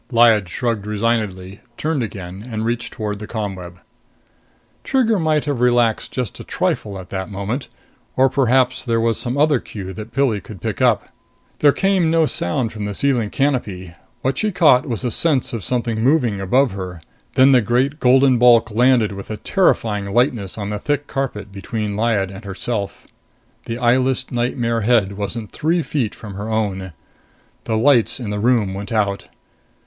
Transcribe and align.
Lyad 0.11 0.47
shrugged 0.49 0.87
resignedly, 0.87 1.59
turned 1.77 2.01
again 2.01 2.43
and 2.49 2.65
reached 2.65 2.91
toward 2.93 3.19
the 3.19 3.27
ComWeb. 3.27 3.75
Trigger 4.83 5.19
might 5.19 5.45
have 5.45 5.61
relaxed 5.61 6.11
just 6.11 6.39
a 6.39 6.43
trifle 6.43 6.97
at 6.97 7.11
that 7.11 7.29
moment. 7.29 7.67
Or 8.17 8.27
perhaps 8.27 8.83
there 8.83 8.99
was 8.99 9.19
some 9.19 9.37
other 9.37 9.59
cue 9.59 9.93
that 9.93 10.11
Pilli 10.11 10.41
could 10.41 10.59
pick 10.59 10.81
up. 10.81 11.09
There 11.59 11.71
came 11.71 12.09
no 12.09 12.25
sound 12.25 12.71
from 12.71 12.85
the 12.85 12.95
ceiling 12.95 13.29
canopy. 13.29 13.93
What 14.23 14.39
she 14.39 14.51
caught 14.51 14.87
was 14.89 15.03
a 15.03 15.11
sense 15.11 15.53
of 15.53 15.63
something 15.63 16.03
moving 16.03 16.41
above 16.41 16.71
her. 16.71 16.99
Then 17.35 17.51
the 17.51 17.61
great 17.61 17.99
golden 17.99 18.39
bulk 18.39 18.71
landed 18.71 19.11
with 19.11 19.29
a 19.29 19.37
terrifying 19.37 20.11
lightness 20.11 20.57
on 20.57 20.71
the 20.71 20.79
thick 20.79 21.05
carpet 21.05 21.51
between 21.51 21.95
Lyad 21.95 22.31
and 22.31 22.43
herself. 22.43 23.05
The 23.65 23.77
eyeless 23.77 24.31
nightmare 24.31 24.81
head 24.81 25.11
wasn't 25.11 25.51
three 25.51 25.83
feet 25.83 26.15
from 26.15 26.33
her 26.33 26.49
own. 26.49 26.93
The 27.65 27.77
lights 27.77 28.19
in 28.19 28.31
the 28.31 28.39
room 28.39 28.73
went 28.73 28.91
out. 28.91 29.27